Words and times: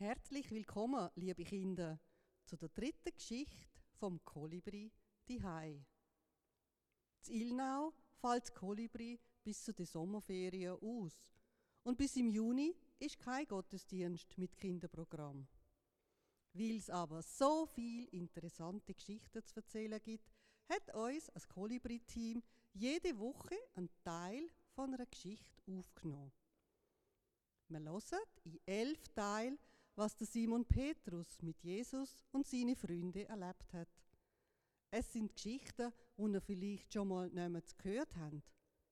Herzlich 0.00 0.48
willkommen, 0.52 1.10
liebe 1.16 1.42
Kinder, 1.42 1.98
zu 2.44 2.56
der 2.56 2.68
dritten 2.68 3.12
Geschichte 3.12 3.82
vom 3.98 4.24
Kolibri 4.24 4.92
die 5.26 5.42
Hai. 5.42 5.84
Z 7.20 7.34
Ilnau 7.34 7.92
fällt 8.20 8.44
das 8.44 8.54
Kolibri 8.54 9.18
bis 9.42 9.64
zu 9.64 9.74
den 9.74 9.86
Sommerferien 9.86 10.78
aus 10.80 11.20
und 11.82 11.98
bis 11.98 12.14
im 12.14 12.28
Juni 12.28 12.76
ist 13.00 13.18
kein 13.18 13.44
Gottesdienst 13.48 14.38
mit 14.38 14.56
Kinderprogramm. 14.56 15.48
Weil 16.52 16.76
es 16.76 16.90
aber 16.90 17.20
so 17.20 17.66
viel 17.66 18.04
interessante 18.12 18.94
Geschichten 18.94 19.44
zu 19.44 19.56
erzählen 19.56 20.00
gibt, 20.00 20.30
hat 20.68 20.94
uns 20.94 21.28
als 21.30 21.48
Kolibri-Team 21.48 22.40
jede 22.72 23.18
Woche 23.18 23.56
einen 23.74 23.90
Teil 24.04 24.48
von 24.76 24.94
einer 24.94 25.06
Geschichte 25.06 25.60
aufgenommen. 25.66 26.30
Wir 27.66 27.80
hören 27.80 28.02
in 28.44 28.60
elf 28.64 29.08
Teilen, 29.08 29.58
was 29.98 30.16
der 30.16 30.28
Simon 30.28 30.64
Petrus 30.64 31.42
mit 31.42 31.60
Jesus 31.64 32.20
und 32.30 32.46
seinen 32.46 32.76
Freunden 32.76 33.26
erlebt 33.26 33.72
hat. 33.72 33.88
Es 34.92 35.12
sind 35.12 35.34
Geschichten, 35.34 35.92
die 36.16 36.32
ihr 36.32 36.40
vielleicht 36.40 36.92
schon 36.92 37.08
mal 37.08 37.28
niemand 37.30 37.76
gehört 37.76 38.14
habt. 38.16 38.40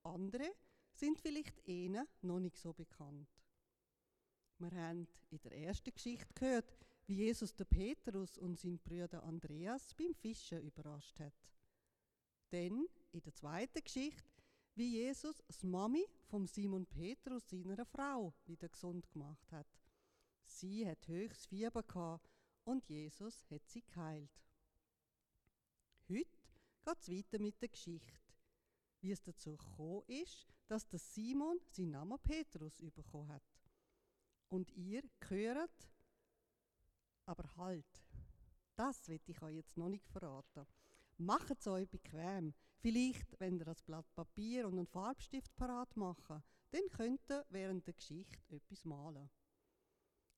Andere 0.02 0.50
sind 0.90 1.20
vielleicht 1.20 1.64
ihnen 1.68 2.08
noch 2.22 2.40
nicht 2.40 2.56
so 2.56 2.72
bekannt. 2.72 3.28
Wir 4.58 4.72
haben 4.72 5.06
in 5.30 5.40
der 5.42 5.52
ersten 5.52 5.94
Geschichte 5.94 6.34
gehört, 6.34 6.76
wie 7.06 7.14
Jesus 7.14 7.54
der 7.54 7.66
Petrus 7.66 8.36
und 8.36 8.58
seinen 8.58 8.80
Bruder 8.80 9.22
Andreas 9.22 9.94
beim 9.94 10.12
Fischen 10.12 10.60
überrascht 10.62 11.20
hat. 11.20 11.34
Dann 12.50 12.84
in 13.12 13.22
der 13.22 13.32
zweiten 13.32 13.84
Geschichte, 13.84 14.28
wie 14.74 14.96
Jesus 14.96 15.40
das 15.46 15.62
Mami 15.62 16.04
vom 16.24 16.48
Simon 16.48 16.84
Petrus 16.84 17.48
seiner 17.48 17.84
Frau 17.84 18.34
wieder 18.46 18.68
gesund 18.68 19.08
gemacht 19.12 19.52
hat. 19.52 19.68
Sie 20.46 20.88
hat 20.88 21.06
höchstes 21.08 21.46
Fieber 21.46 21.82
gehabt 21.82 22.30
und 22.64 22.88
Jesus 22.88 23.44
hat 23.50 23.68
sie 23.68 23.82
geheilt. 23.82 24.30
Heute 26.08 26.24
geht 26.84 26.98
es 27.00 27.10
weiter 27.10 27.38
mit 27.40 27.60
der 27.60 27.68
Geschichte, 27.68 28.32
wie 29.00 29.10
es 29.10 29.22
dazu 29.22 29.56
gekommen 29.56 30.04
ist, 30.06 30.46
dass 30.68 30.88
der 30.88 30.98
Simon 30.98 31.58
seinen 31.70 31.90
Namen 31.90 32.18
Petrus 32.20 32.80
bekommen 32.94 33.28
hat. 33.28 33.42
Und 34.48 34.70
ihr 34.72 35.02
gehört, 35.20 35.90
aber 37.26 37.56
halt, 37.56 38.04
das 38.76 39.08
will 39.08 39.20
ich 39.26 39.42
euch 39.42 39.56
jetzt 39.56 39.76
noch 39.76 39.88
nicht 39.88 40.08
verraten. 40.08 40.66
Macht 41.18 41.58
es 41.58 41.66
euch 41.66 41.88
bequem. 41.88 42.54
Vielleicht, 42.78 43.38
wenn 43.40 43.58
ihr 43.58 43.64
das 43.64 43.82
Blatt 43.82 44.06
Papier 44.14 44.66
und 44.66 44.74
einen 44.74 44.86
Farbstift 44.86 45.54
parat 45.56 45.96
machen, 45.96 46.42
dann 46.70 46.88
könnt 46.90 47.28
ihr 47.30 47.44
während 47.48 47.86
der 47.86 47.94
Geschichte 47.94 48.54
etwas 48.54 48.84
malen. 48.84 49.28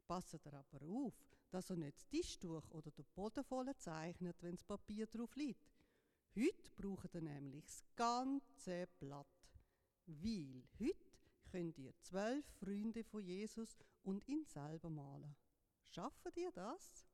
Passt 0.09 0.33
ihr 0.33 0.55
aber 0.55 0.87
auf, 0.87 1.13
dass 1.51 1.69
ihr 1.69 1.77
nicht 1.77 1.99
das 1.99 2.09
Tischtuch 2.09 2.67
oder 2.71 2.91
den 2.91 3.05
Boden 3.15 3.45
voll 3.45 3.77
zeichnet, 3.77 4.43
wenn 4.43 4.57
das 4.57 4.65
Papier 4.65 5.07
drauf 5.07 5.37
liegt. 5.37 5.71
Heute 6.35 6.71
braucht 6.77 7.15
ihr 7.15 7.21
nämlich 7.21 7.67
das 7.67 7.85
ganze 7.95 8.89
Blatt. 8.99 9.27
Weil 10.07 10.65
heute 10.81 11.13
könnt 11.51 11.77
ihr 11.77 11.93
zwölf 12.01 12.47
Freunde 12.59 13.05
von 13.05 13.23
Jesus 13.23 13.77
und 14.03 14.27
ihn 14.27 14.47
selber 14.47 14.89
malen. 14.89 15.37
Schaffen 15.91 16.33
ihr 16.37 16.53
das? 16.53 17.05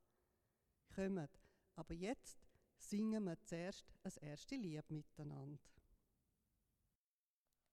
Kommt, 0.94 1.40
aber 1.74 1.94
jetzt 1.94 2.46
singen 2.76 3.24
wir 3.24 3.42
zuerst 3.42 3.92
das 4.02 4.18
erste 4.18 4.54
Lied 4.54 4.88
miteinander. 4.88 5.58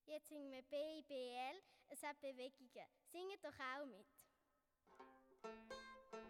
Jetzt 0.07 0.29
singen 0.29 0.51
wir 0.51 0.63
BIBL, 0.63 1.61
es 1.89 2.01
hat 2.01 2.19
Bewegungen. 2.21 2.87
Singet 3.11 3.43
doch 3.43 3.59
auch 3.59 3.85
mit. 3.85 4.30
Thank 5.43 5.55
you. 6.13 6.20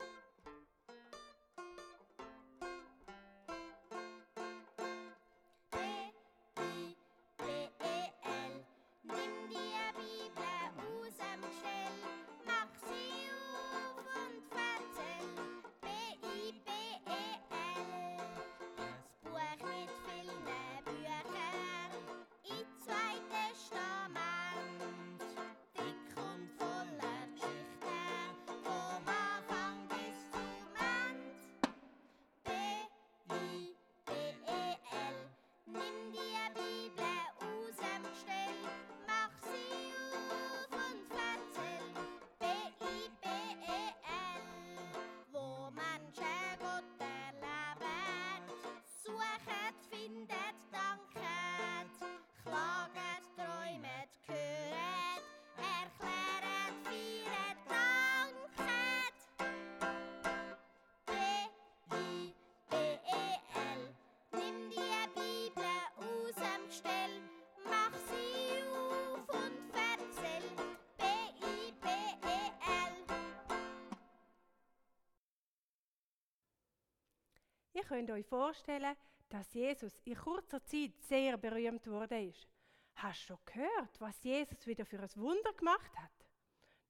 Ihr 77.81 77.87
könnt 77.87 78.11
euch 78.11 78.27
vorstellen, 78.27 78.95
dass 79.27 79.51
Jesus 79.55 79.99
in 80.05 80.15
kurzer 80.15 80.63
Zeit 80.63 80.91
sehr 81.01 81.35
berühmt 81.35 81.87
wurde. 81.87 82.21
ist. 82.25 82.47
Hast 82.93 83.23
du 83.23 83.25
schon 83.27 83.39
gehört, 83.43 83.99
was 83.99 84.23
Jesus 84.23 84.67
wieder 84.67 84.85
für 84.85 84.99
ein 84.99 85.09
Wunder 85.15 85.51
gemacht 85.53 85.91
hat? 85.97 86.11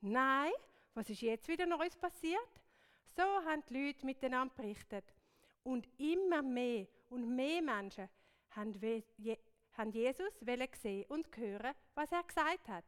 Nein, 0.01 0.51
was 0.94 1.09
ist 1.09 1.22
jetzt 1.22 1.47
wieder 1.47 1.66
Neues 1.66 1.96
passiert? 1.96 2.62
So 3.16 3.22
haben 3.22 3.63
die 3.69 3.85
Leute 3.85 4.06
miteinander 4.06 4.53
berichtet. 4.53 5.06
Und 5.63 5.88
immer 5.97 6.41
mehr 6.41 6.88
und 7.09 7.35
mehr 7.35 7.62
Menschen 7.62 8.09
haben 8.50 8.74
haben 9.74 9.91
Jesus 9.91 10.46
wollen 10.46 10.68
sehen 10.74 11.06
und 11.07 11.38
hören, 11.38 11.74
was 11.96 12.12
er 12.12 12.24
gesagt 12.24 12.68
hat. 12.68 12.85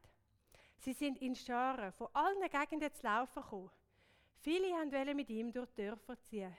Sie 0.79 0.93
sind 0.93 1.21
in 1.21 1.35
Scharen 1.35 1.93
von 1.93 2.09
allen 2.11 2.49
Gegenden 2.49 2.93
zu 2.93 3.03
laufen 3.03 3.41
gekommen. 3.41 3.71
Viele 4.39 4.73
wollten 4.73 5.15
mit 5.15 5.29
ihm 5.29 5.53
durch 5.53 5.69
die 5.69 5.83
Dörfer 5.83 6.21
ziehen. 6.23 6.53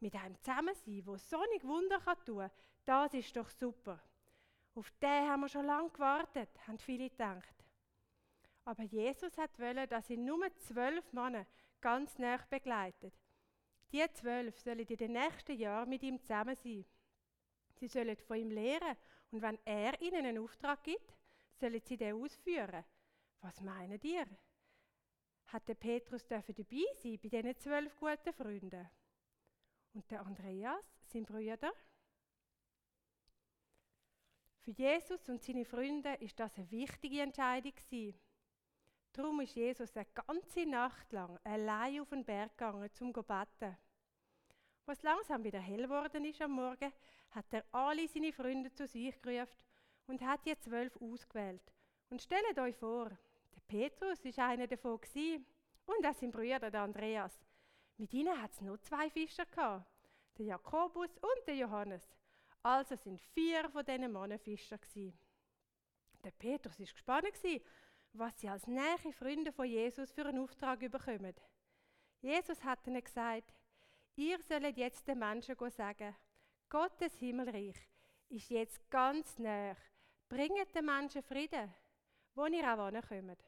Mit 0.00 0.14
einem 0.14 0.40
zusammen 0.40 0.74
sein, 0.74 1.02
wo 1.06 1.16
sonnig 1.16 1.62
Wunder 1.64 2.00
kann 2.00 2.24
tun 2.24 2.38
kann, 2.38 2.50
das 2.84 3.14
ist 3.14 3.36
doch 3.36 3.48
super. 3.50 4.00
Auf 4.74 4.90
den 5.02 5.28
haben 5.28 5.40
wir 5.40 5.48
schon 5.48 5.66
lange 5.66 5.90
gewartet, 5.90 6.48
haben 6.66 6.78
viele 6.78 7.10
gedacht. 7.10 7.54
Aber 8.64 8.82
Jesus 8.82 9.36
hat 9.36 9.58
wollen, 9.58 9.88
dass 9.88 10.10
ihn 10.10 10.24
nur 10.24 10.54
zwölf 10.56 11.12
Männer 11.12 11.46
ganz 11.80 12.18
nah 12.18 12.38
begleitet. 12.48 13.14
Die 13.92 14.04
zwölf 14.12 14.58
sollen 14.60 14.86
in 14.86 14.96
den 14.96 15.12
nächsten 15.12 15.58
Jahren 15.58 15.88
mit 15.88 16.02
ihm 16.02 16.20
zusammen 16.20 16.56
sein. 16.56 16.84
Sie 17.74 17.88
sollen 17.88 18.16
von 18.16 18.36
ihm 18.36 18.50
lehren 18.50 18.96
und 19.30 19.42
wenn 19.42 19.58
er 19.64 20.00
ihnen 20.00 20.24
einen 20.24 20.42
Auftrag 20.42 20.82
gibt, 20.84 21.16
sollen 21.54 21.80
sie 21.80 21.96
den 21.96 22.14
ausführen. 22.14 22.84
Was 23.40 23.60
meinen 23.60 24.00
ihr? 24.02 24.26
Hat 25.46 25.68
der 25.68 25.74
Petrus 25.74 26.26
dürfen 26.26 26.54
dabei 26.54 26.84
sein 26.94 27.18
bei 27.20 27.28
diesen 27.28 27.58
zwölf 27.58 27.96
guten 27.96 28.32
Freunden? 28.32 28.88
Und 29.92 30.10
der 30.10 30.20
Andreas, 30.20 30.84
sein 31.04 31.24
Bruder? 31.24 31.72
Für 34.60 34.70
Jesus 34.70 35.28
und 35.28 35.42
seine 35.42 35.64
Freunde 35.64 36.14
ist 36.14 36.38
das 36.38 36.56
eine 36.56 36.70
wichtige 36.70 37.22
Entscheidung. 37.22 37.72
Darum 39.12 39.40
ist 39.40 39.56
Jesus 39.56 39.96
eine 39.96 40.06
ganze 40.14 40.66
Nacht 40.66 41.12
lang 41.12 41.38
allein 41.42 42.00
auf 42.00 42.10
den 42.10 42.24
Berg 42.24 42.56
gegangen, 42.56 42.88
um 43.00 43.14
zu 43.14 43.22
beten. 43.22 43.76
Als 44.86 45.02
langsam 45.02 45.42
wieder 45.44 45.60
hell 45.60 45.82
geworden 45.82 46.24
ist 46.24 46.40
am 46.42 46.52
Morgen, 46.52 46.92
hat 47.30 47.52
er 47.52 47.64
alle 47.72 48.06
seine 48.08 48.32
Freunde 48.32 48.72
zu 48.72 48.86
sich 48.86 49.20
gerufen 49.22 49.64
und 50.06 50.22
hat 50.22 50.44
die 50.46 50.58
zwölf 50.58 50.96
ausgewählt. 51.00 51.72
Und 52.08 52.22
stellt 52.22 52.58
euch 52.58 52.76
vor, 52.76 53.08
der 53.08 53.60
Petrus 53.66 54.24
ist 54.24 54.38
einer 54.38 54.66
davon 54.66 55.00
gewesen, 55.00 55.46
und 55.86 56.06
auch 56.06 56.14
sein 56.14 56.30
Bruder, 56.30 56.70
der 56.70 56.82
Andreas. 56.82 57.40
Mit 58.00 58.14
ihnen 58.14 58.40
hat 58.40 58.52
es 58.52 58.62
noch 58.62 58.78
zwei 58.78 59.10
Fischer 59.10 59.44
gehabt, 59.44 59.84
der 60.38 60.46
Jakobus 60.46 61.10
und 61.18 61.46
der 61.46 61.54
Johannes. 61.54 62.02
Also 62.62 62.96
sind 62.96 63.20
vier 63.20 63.68
von 63.68 63.84
diesen 63.84 64.10
Männern 64.10 64.38
Fischer 64.38 64.78
gewesen. 64.78 65.18
Der 66.24 66.30
Petrus 66.30 66.80
ist 66.80 66.94
gespannt 66.94 67.26
was 68.14 68.40
sie 68.40 68.48
als 68.48 68.66
nähe 68.66 69.12
Freunde 69.12 69.52
von 69.52 69.66
Jesus 69.66 70.10
für 70.12 70.24
einen 70.24 70.42
Auftrag 70.42 70.80
bekommen. 70.80 71.34
Jesus 72.22 72.64
hat 72.64 72.86
ihnen 72.86 73.04
gesagt, 73.04 73.52
ihr 74.16 74.40
sollt 74.44 74.78
jetzt 74.78 75.06
den 75.06 75.18
Menschen 75.18 75.54
sagen, 75.70 76.16
Gottes 76.70 77.14
Himmelreich 77.16 77.76
ist 78.30 78.48
jetzt 78.48 78.90
ganz 78.90 79.38
näher. 79.38 79.76
Bringt 80.30 80.74
den 80.74 80.86
Menschen 80.86 81.22
Frieden, 81.22 81.74
wo 82.34 82.46
ihr 82.46 82.66
auch 82.66 82.88
hinkommt. 82.88 83.44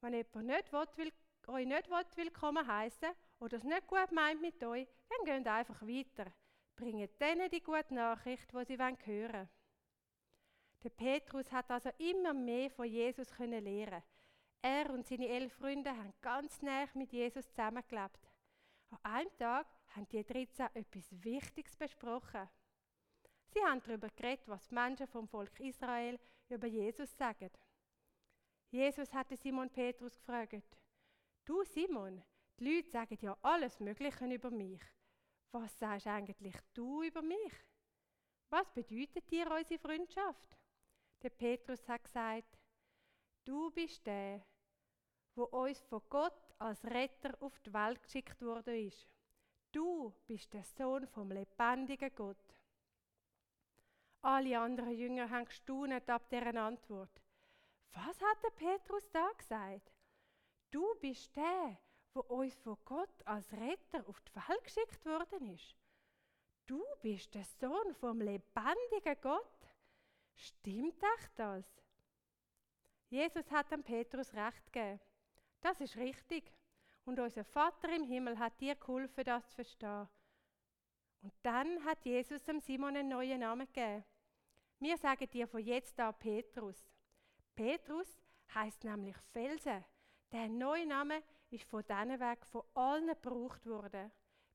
Wenn 0.00 0.14
jemand 0.14 0.46
nicht 0.46 0.72
will, 0.72 1.12
euch 1.48 1.66
nicht 1.66 1.90
will, 1.90 2.04
willkommen 2.16 2.66
heißen 2.66 3.10
oder 3.40 3.56
es 3.56 3.64
nicht 3.64 3.86
gut 3.86 4.12
meint 4.12 4.40
mit 4.40 4.62
euch, 4.62 4.86
dann 5.08 5.24
geht 5.24 5.48
einfach 5.48 5.82
weiter. 5.82 6.32
Bringt 6.76 7.20
denen 7.20 7.50
die 7.50 7.62
gute 7.62 7.94
Nachricht, 7.94 8.52
die 8.52 8.64
sie 8.64 8.78
hören 8.78 8.98
wollen. 9.06 9.48
Der 10.82 10.90
Petrus 10.90 11.50
hat 11.52 11.70
also 11.70 11.90
immer 11.98 12.32
mehr 12.32 12.70
von 12.70 12.86
Jesus 12.86 13.30
können 13.30 13.64
lernen. 13.64 14.02
Er 14.62 14.90
und 14.90 15.06
seine 15.06 15.28
elf 15.28 15.52
Freunde 15.54 15.90
haben 15.90 16.12
ganz 16.20 16.62
nah 16.62 16.86
mit 16.94 17.12
Jesus 17.12 17.48
zusammengelebt. 17.48 18.30
An 18.90 18.98
einem 19.02 19.36
Tag 19.38 19.66
haben 19.94 20.08
die 20.08 20.24
13 20.24 20.68
etwas 20.74 21.24
Wichtiges 21.24 21.76
besprochen. 21.76 22.48
Sie 23.48 23.60
haben 23.64 23.82
darüber 23.82 24.08
geredet, 24.08 24.46
was 24.46 24.68
die 24.68 24.74
Menschen 24.74 25.06
vom 25.06 25.28
Volk 25.28 25.58
Israel 25.60 26.18
über 26.48 26.66
Jesus 26.66 27.16
sagen. 27.16 27.50
Jesus 28.70 29.12
hatte 29.12 29.36
Simon 29.36 29.70
Petrus 29.70 30.16
gefragt: 30.16 30.76
Du 31.44 31.64
Simon, 31.64 32.22
die 32.58 32.76
Leute 32.76 32.88
sagen 32.88 33.18
ja 33.20 33.36
alles 33.42 33.80
Mögliche 33.80 34.26
über 34.26 34.50
mich. 34.50 34.80
Was 35.50 35.76
sagst 35.78 36.06
eigentlich 36.06 36.56
du 36.72 37.02
über 37.02 37.20
mich? 37.20 37.52
Was 38.48 38.70
bedeutet 38.70 39.28
dir 39.30 39.50
unsere 39.50 39.80
Freundschaft? 39.80 40.56
Der 41.22 41.30
Petrus 41.30 41.88
hat 41.88 42.04
gesagt: 42.04 42.58
Du 43.44 43.70
bist 43.72 44.06
der, 44.06 44.44
wo 45.34 45.44
uns 45.44 45.80
von 45.80 46.02
Gott 46.08 46.54
als 46.58 46.84
Retter 46.84 47.36
auf 47.40 47.58
die 47.60 47.72
Welt 47.72 48.02
geschickt 48.02 48.40
worden 48.42 48.86
ist. 48.86 49.08
Du 49.72 50.14
bist 50.26 50.52
der 50.52 50.64
Sohn 50.64 51.08
vom 51.08 51.32
lebendigen 51.32 52.14
Gott. 52.14 52.56
Alle 54.20 54.60
anderen 54.60 54.92
Jünger 54.92 55.28
haben 55.28 55.46
gestaunet 55.46 56.08
ab 56.08 56.28
deren 56.30 56.56
Antwort. 56.56 57.20
Was 57.94 58.20
hat 58.20 58.42
der 58.44 58.50
Petrus 58.50 59.10
da 59.10 59.28
gesagt? 59.36 59.92
Du 60.72 60.94
bist 61.00 61.36
der, 61.36 61.78
wo 62.14 62.20
uns 62.20 62.54
von 62.62 62.78
Gott 62.86 63.26
als 63.26 63.52
Retter 63.52 64.08
auf 64.08 64.20
die 64.22 64.34
Welt 64.34 64.64
geschickt 64.64 65.04
worden 65.04 65.54
ist. 65.54 65.76
Du 66.66 66.82
bist 67.02 67.34
der 67.34 67.44
Sohn 67.44 67.94
vom 67.94 68.22
lebendigen 68.22 69.20
Gott. 69.20 69.68
Stimmt 70.34 71.02
echt 71.02 71.30
das? 71.34 71.66
Jesus 73.10 73.50
hat 73.50 73.70
dem 73.70 73.84
Petrus 73.84 74.32
recht 74.32 74.72
gegeben. 74.72 74.98
Das 75.60 75.78
ist 75.82 75.96
richtig. 75.96 76.50
Und 77.04 77.20
unser 77.20 77.44
Vater 77.44 77.94
im 77.94 78.04
Himmel 78.04 78.38
hat 78.38 78.58
dir 78.58 78.74
geholfen, 78.74 79.24
das 79.24 79.46
zu 79.50 79.56
verstehen. 79.56 80.08
Und 81.20 81.34
dann 81.42 81.84
hat 81.84 82.02
Jesus 82.06 82.42
dem 82.44 82.60
Simon 82.60 82.96
einen 82.96 83.10
neuen 83.10 83.40
Namen 83.40 83.66
gegeben. 83.66 84.04
Wir 84.78 84.96
sagen 84.96 85.28
dir 85.28 85.46
von 85.46 85.60
jetzt 85.60 86.00
an 86.00 86.18
Petrus. 86.18 86.88
Petrus 87.54 88.08
heißt 88.54 88.84
nämlich 88.84 89.16
Felsen. 89.32 89.84
Der 90.32 90.48
neue 90.48 90.86
Name 90.86 91.22
ist 91.50 91.64
von 91.64 91.82
diesen 91.82 92.18
Weg 92.18 92.46
von 92.46 92.62
allen 92.72 93.08
gebraucht 93.08 93.66
worden. 93.66 94.10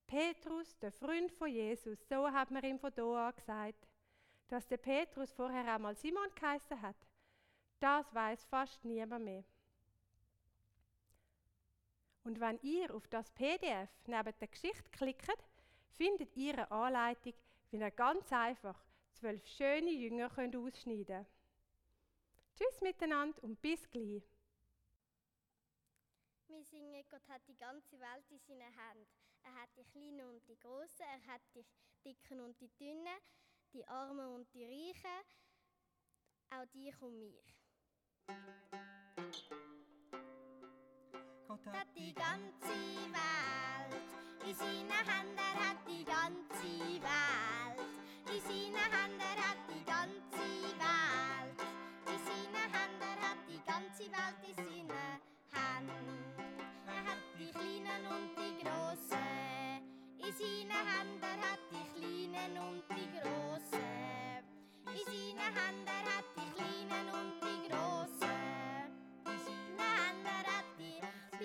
Petrus, 0.07 0.75
der 0.79 0.91
Freund 0.91 1.31
von 1.31 1.49
Jesus, 1.49 1.99
so 2.09 2.31
hat 2.31 2.49
man 2.49 2.63
ihm 2.63 2.79
von 2.79 2.91
da 2.95 3.27
an 3.27 3.35
gesagt. 3.35 3.87
Dass 4.47 4.67
der 4.67 4.77
Petrus 4.77 5.31
vorher 5.31 5.71
einmal 5.71 5.95
Simon 5.95 6.29
geheißen 6.33 6.81
hat, 6.81 6.95
das 7.79 8.11
weiß 8.11 8.43
fast 8.45 8.83
niemand 8.85 9.25
mehr. 9.25 9.43
Und 12.23 12.39
wenn 12.39 12.59
ihr 12.63 12.93
auf 12.95 13.07
das 13.07 13.29
PDF 13.31 13.89
neben 14.07 14.33
der 14.39 14.47
Geschichte 14.47 14.89
klickt, 14.91 15.45
findet 15.89 16.35
ihr 16.35 16.53
eine 16.53 16.71
Anleitung, 16.71 17.33
wie 17.69 17.77
ihr 17.77 17.91
ganz 17.91 18.31
einfach 18.33 18.83
zwölf 19.11 19.45
schöne 19.45 19.91
Jünger 19.91 20.29
könnt 20.29 20.55
ausschneiden 20.55 21.05
könnt. 21.05 21.27
Tschüss 22.55 22.81
miteinander 22.81 23.43
und 23.43 23.61
bis 23.61 23.87
gleich. 23.91 24.36
Wir 26.49 26.63
singen, 26.63 27.03
Gott 27.09 27.27
hat 27.27 27.41
die 27.45 27.57
ganze 27.57 27.99
Welt 27.99 28.23
in 28.29 28.39
seinen 28.39 28.61
Händen. 28.61 29.05
Er 29.43 29.53
hat 29.53 29.69
die 29.75 29.83
Kleinen 29.83 30.29
und 30.29 30.47
die 30.47 30.57
Großen, 30.57 31.05
er 31.05 31.33
hat 31.33 31.41
die 31.53 31.65
Dicken 32.05 32.39
und 32.39 32.57
die 32.61 32.69
Dünnen, 32.79 33.19
die 33.73 33.85
Armen 33.85 34.33
und 34.33 34.53
die 34.53 34.63
Reichen, 34.63 35.09
auch 36.51 36.65
dich 36.67 37.01
und 37.01 37.19
mich. 37.19 37.53
Gott 41.47 41.65
hat 41.65 41.87
die 41.95 42.13
ganze 42.13 42.75
Welt 43.11 44.47
in 44.47 44.55
seinen 44.55 44.89
Händen, 44.89 45.37
er 45.37 45.69
hat 45.69 45.85
die 45.85 46.05
ganze 46.05 47.01
Welt 47.03 47.91
in 48.31 48.41
seinen 48.41 48.91
Händen, 48.91 49.46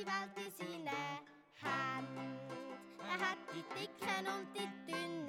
die, 0.02 0.06
Welt 0.06 0.37
in 0.37 0.50
seinen 0.58 0.88
Händen. 1.62 2.38
Er 2.99 3.19
hat 3.28 3.38
die 3.52 3.64
Dicken 3.75 4.26
und 4.26 4.49
die 4.54 4.69
Dünnen 4.90 5.28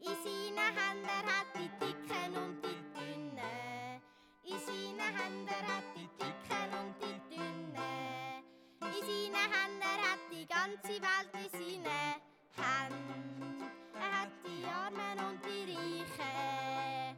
in 0.00 0.14
seinen 0.24 0.58
Händen, 0.58 1.04
er 1.04 1.26
hat 1.26 1.50
die 1.54 1.70
Dicken 1.78 2.32
und 2.36 2.56
die 2.64 2.80
Dünnen 2.94 4.00
in 4.44 4.58
seinen 4.58 5.00
Händen, 5.00 5.48
er 5.48 5.64
hat 5.70 5.88
die 5.94 6.08
Dicken 6.18 6.70
und 6.80 6.94
die 7.00 7.16
Dünnen 7.30 7.76
in 8.80 9.00
seinen 9.06 9.52
Händen, 9.52 9.82
er 9.82 10.00
hat 10.10 10.24
die 10.32 10.46
ganze 10.46 10.94
Welt 11.00 11.32
in 11.34 11.50
seinen 11.50 11.86
Händen. 12.56 13.70
Er 13.94 14.10
hat 14.20 14.34
die 14.44 14.64
Armen 14.66 15.18
und 15.28 15.40
die 15.44 15.64
Reichen. 15.72 17.16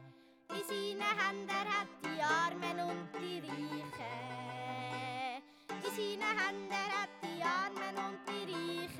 In 0.49 0.63
seinen 0.67 1.01
Händen, 1.19 1.49
er 1.49 1.67
hat 1.79 1.91
die 2.03 2.21
Armen 2.21 2.79
und 2.91 3.09
die 3.19 3.39
Reichen 3.39 4.42
in 5.93 6.19
seinen 6.19 6.37
Händen, 6.39 6.73
hat 6.73 7.09
die 7.21 7.43
Armen 7.43 7.97
und 7.97 8.19
die 8.27 8.43
Reichen 8.51 8.97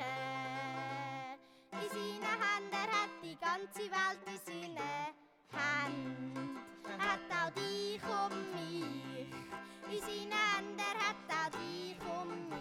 in 1.71 1.89
seinen 1.89 2.23
Händen, 2.43 2.85
hat 2.91 3.13
die 3.23 3.37
ganze 3.37 3.83
Welt 3.91 4.21
in 4.27 4.39
seinen 4.45 4.77
Händen. 5.51 6.57
Hat 6.99 7.29
auch 7.31 7.51
dich 7.55 8.03
und 8.03 8.45
mich 8.53 9.31
in 9.89 10.01
seinen 10.01 10.33
Händen, 10.53 10.91
hat 10.99 11.29
auch 11.29 11.49
dich 11.57 12.01
und 12.01 12.52